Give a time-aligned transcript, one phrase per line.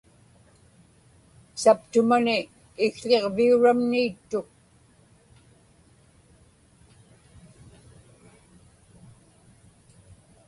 [1.61, 2.35] saptumani
[2.85, 4.47] ikł̣iġviuramni ittuk